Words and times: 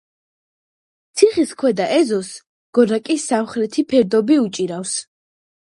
ციხის 1.21 1.51
ქვედა 1.59 1.87
ეზოს 1.99 2.33
გორაკის 2.79 3.29
სამხრეთი 3.35 3.87
ფერდობი 3.95 4.43
უჭირავს. 4.49 4.99